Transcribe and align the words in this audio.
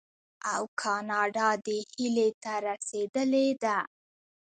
او 0.53 0.63
کاناډا 0.81 1.49
دې 1.65 1.77
هیلې 1.91 2.29
ته 2.43 2.53
رسیدلې 2.67 3.47
ده. 3.63 3.77